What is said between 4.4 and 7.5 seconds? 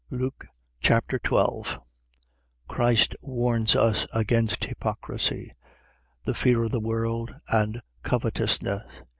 hypocrisy, the fear of the world